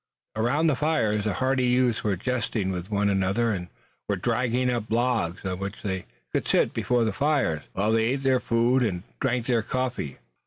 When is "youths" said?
1.67-2.03